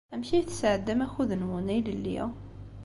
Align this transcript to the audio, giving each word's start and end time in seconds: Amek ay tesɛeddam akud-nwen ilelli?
Amek 0.13 0.29
ay 0.31 0.43
tesɛeddam 0.43 0.99
akud-nwen 1.05 1.73
ilelli? 1.77 2.19